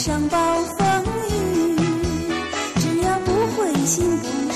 [0.00, 1.76] 上暴风雨
[2.76, 4.49] 只要不灰心不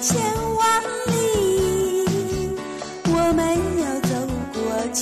[0.00, 0.20] 千
[0.56, 1.12] 万里，
[3.06, 3.40] 我们
[3.80, 4.10] 要走
[4.52, 4.56] 过
[4.92, 5.00] 去。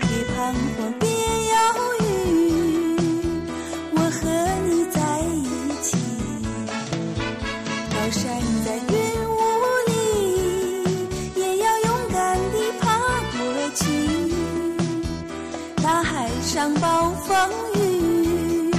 [0.00, 0.36] 别彷
[0.76, 1.54] 徨，别犹
[2.02, 2.06] 豫，
[3.92, 4.20] 我和
[4.66, 5.34] 你在一
[5.82, 5.86] 起。
[7.90, 8.22] 高山
[8.64, 8.94] 在云
[9.28, 9.32] 雾
[9.86, 9.90] 里，
[11.36, 12.84] 也要勇敢地爬
[13.32, 13.38] 过
[13.74, 13.82] 去。
[15.82, 18.70] 大海上暴风雨，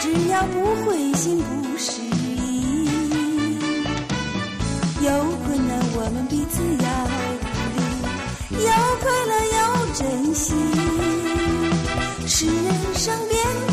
[0.00, 2.09] 只要不灰心不失。
[5.02, 5.08] 有
[5.46, 6.86] 困难我们彼此要
[7.40, 7.80] 鼓励
[8.64, 8.70] 有
[9.00, 9.58] 快乐要
[9.94, 10.52] 珍惜
[12.26, 13.69] 使人生变